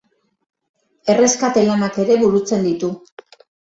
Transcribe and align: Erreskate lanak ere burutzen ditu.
Erreskate 1.15 1.67
lanak 1.69 2.03
ere 2.07 2.21
burutzen 2.27 2.71
ditu. 2.71 2.95